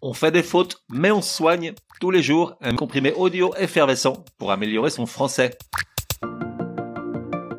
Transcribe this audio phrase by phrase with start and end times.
[0.00, 4.52] On fait des fautes, mais on soigne tous les jours un comprimé audio effervescent pour
[4.52, 5.58] améliorer son français.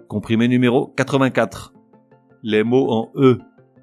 [0.07, 1.73] Comprimé numéro 84.
[2.43, 3.39] Les mots en E,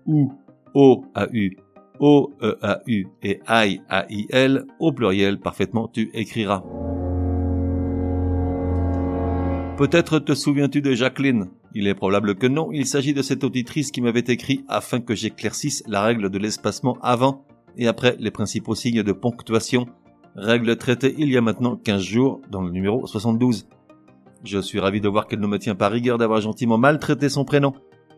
[0.06, 0.32] OU,
[0.72, 1.58] O, A, U,
[2.00, 6.62] O, E, A, U et I, A, I, L au pluriel parfaitement tu écriras.
[9.76, 11.50] Peut-être te souviens-tu de Jacqueline.
[11.74, 15.14] Il est probable que non, il s'agit de cette auditrice qui m'avait écrit afin que
[15.14, 17.44] j'éclaircisse la règle de l'espacement avant
[17.76, 19.86] et après les principaux signes de ponctuation,
[20.34, 23.68] règle traitée il y a maintenant 15 jours dans le numéro 72.
[24.44, 27.44] Je suis ravi de voir qu'elle ne me tient pas rigueur d'avoir gentiment maltraité son
[27.44, 27.72] prénom,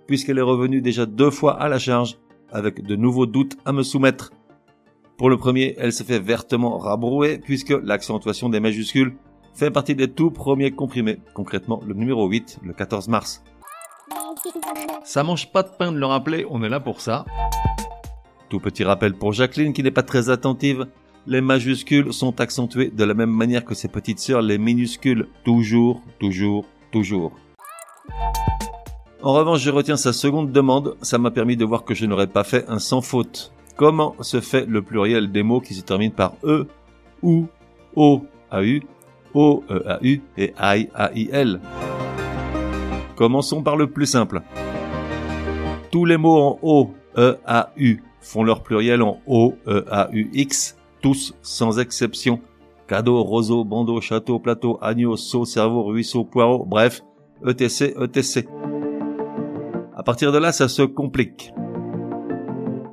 [0.06, 2.18] puisqu'elle est revenue déjà deux fois à la charge,
[2.50, 4.30] avec de nouveaux doutes à me soumettre.
[5.16, 9.16] Pour le premier, elle se fait vertement rabrouer, puisque l'accentuation des majuscules
[9.54, 13.42] fait partie des tout premiers comprimés, concrètement le numéro 8, le 14 mars.
[15.04, 17.24] Ça mange pas de pain de le rappeler, on est là pour ça.
[18.48, 20.86] Tout petit rappel pour Jacqueline qui n'est pas très attentive.
[21.26, 25.28] Les majuscules sont accentuées de la même manière que ses petites sœurs, les minuscules.
[25.44, 27.32] Toujours, toujours, toujours.
[29.22, 30.96] En revanche, je retiens sa seconde demande.
[31.02, 33.52] Ça m'a permis de voir que je n'aurais pas fait un sans faute.
[33.76, 36.66] Comment se fait le pluriel des mots qui se terminent par E,
[37.22, 37.48] OU,
[37.96, 38.82] O, A-U,
[39.34, 41.60] O, E, A-U et I, A-I-L?
[43.14, 44.40] Commençons par le plus simple.
[45.90, 50.08] Tous les mots en O, E, A, U font leur pluriel en O, E, A,
[50.12, 52.40] U, X, tous sans exception.
[52.86, 57.02] Cadeau, roseau, bandeau, château, plateau, agneau, saut, cerveau, ruisseau, poireau, bref,
[57.46, 58.48] ETC, ETC.
[59.94, 61.52] À partir de là, ça se complique.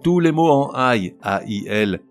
[0.04, 2.02] Tous les mots en I, A-I-L,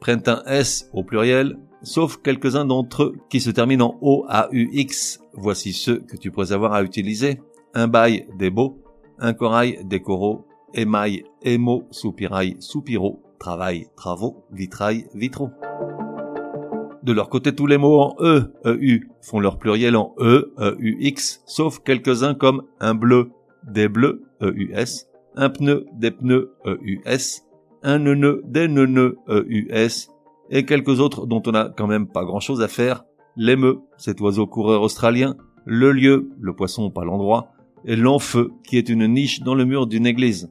[0.00, 4.48] prennent un S au pluriel, sauf quelques-uns d'entre eux qui se terminent en O, A,
[4.52, 5.20] U, X.
[5.34, 7.40] Voici ceux que tu pourrais avoir à utiliser.
[7.74, 8.78] Un bail, des beaux.
[9.18, 15.50] Un corail, des coraux émail, émo, soupirail, soupiro, travail, travaux, vitrail, vitraux.
[17.02, 21.42] De leur côté, tous les mots en E, EU, font leur pluriel en E, EUX,
[21.46, 23.30] sauf quelques-uns comme un bleu,
[23.66, 25.06] des bleus, EUS,
[25.36, 27.42] un pneu, des pneus, EUS,
[27.82, 30.10] un neuneu, des neuneux, EUS,
[30.50, 33.04] et quelques autres dont on n'a quand même pas grand-chose à faire,
[33.36, 37.52] l'émeu, cet oiseau coureur australien, le lieu, le poisson pas l'endroit,
[37.84, 40.50] et l'enfeu, qui est une niche dans le mur d'une église.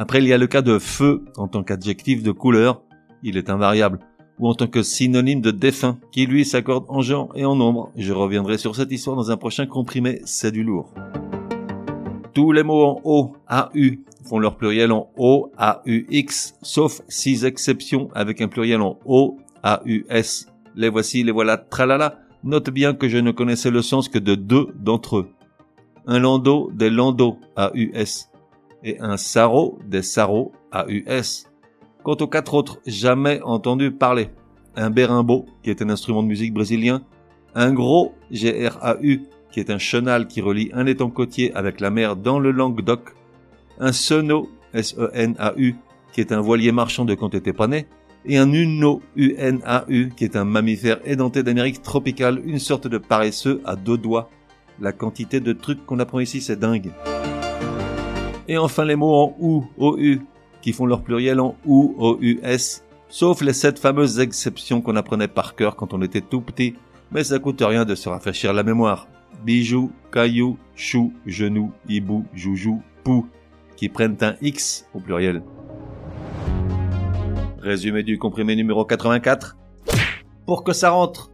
[0.00, 2.80] Après, il y a le cas de feu en tant qu'adjectif de couleur,
[3.22, 3.98] il est invariable,
[4.38, 7.92] ou en tant que synonyme de défunt, qui lui s'accorde en genre et en nombre.
[7.96, 10.94] Je reviendrai sur cette histoire dans un prochain comprimé, c'est du lourd.
[12.32, 18.08] Tous les mots en O, AU, font leur pluriel en O, AUX, sauf six exceptions
[18.14, 20.46] avec un pluriel en O, AUS.
[20.76, 22.20] Les voici, les voilà, tralala.
[22.42, 25.28] Note bien que je ne connaissais le sens que de deux d'entre eux.
[26.06, 28.29] Un landau des landaux, AUS
[28.84, 31.46] et un sarro des sarros AUS.
[32.02, 34.30] Quant aux quatre autres, jamais entendu parler.
[34.76, 37.02] Un berimbo, qui est un instrument de musique brésilien.
[37.54, 39.18] Un gros GRAU,
[39.50, 43.14] qui est un chenal qui relie un étang côtier avec la mer dans le Languedoc.
[43.78, 45.74] Un seno, S-E-N-A-U,
[46.12, 47.86] qui est un voilier marchand de quand t'étais pas né.
[48.24, 53.60] Et un uno, U-N-A-U, qui est un mammifère édenté d'Amérique tropicale, une sorte de paresseux
[53.64, 54.30] à deux doigts.
[54.80, 56.90] La quantité de trucs qu'on apprend ici, c'est dingue.
[58.50, 60.18] Et enfin les mots en OU, OU,
[60.60, 65.54] qui font leur pluriel en OU, OUS, sauf les sept fameuses exceptions qu'on apprenait par
[65.54, 66.74] cœur quand on était tout petit,
[67.12, 69.06] mais ça coûte rien de se rafraîchir la mémoire.
[69.44, 73.28] Bijoux, caillou, chou, genou, hibou, joujou, pou,
[73.76, 75.44] qui prennent un X au pluriel.
[77.60, 79.58] Résumé du comprimé numéro 84.
[80.44, 81.30] Pour que ça rentre.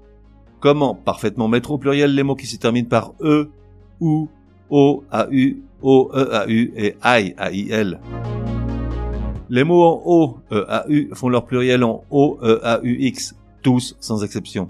[0.60, 3.50] Comment parfaitement mettre au pluriel les mots qui se terminent par E,
[4.00, 4.28] OU,
[4.70, 8.00] O, A, U, O, E, A, U et I, A, I, L.
[9.48, 12.96] Les mots en O, E, A, U font leur pluriel en O, E, A, U,
[13.00, 14.68] X, tous sans exception.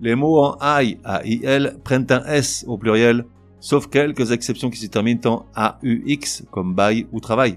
[0.00, 3.24] Les mots en I, A, I, L prennent un S au pluriel,
[3.60, 7.56] sauf quelques exceptions qui se terminent en A, U, X, comme bail ou travail.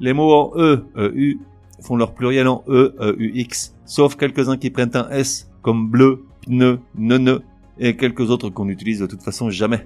[0.00, 1.40] Les mots en E, E, U
[1.80, 5.88] font leur pluriel en E, E, U, X, sauf quelques-uns qui prennent un S, comme
[5.88, 7.42] bleu, pneu, neuneu,
[7.78, 9.84] et quelques autres qu'on n'utilise de toute façon jamais.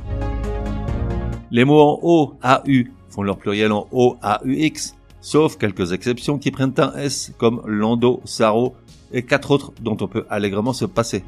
[1.51, 6.51] Les mots en O, AU font leur pluriel en O, AUX, sauf quelques exceptions qui
[6.51, 8.75] prennent un S comme Lando, Saro
[9.13, 11.23] et quatre autres dont on peut allègrement se passer.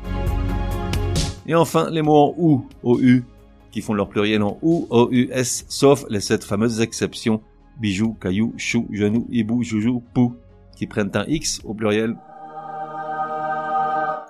[1.46, 3.22] Et enfin, les mots en OU, OU,
[3.70, 7.43] qui font leur pluriel en OU, OUS, sauf les sept fameuses exceptions
[7.78, 10.34] bijoux, cailloux, chou, genou, hibou, joujou, pou,
[10.76, 12.16] qui prennent un X au pluriel